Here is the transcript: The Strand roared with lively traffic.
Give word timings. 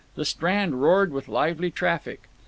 The 0.15 0.25
Strand 0.25 0.81
roared 0.81 1.11
with 1.13 1.27
lively 1.27 1.69
traffic. 1.69 2.27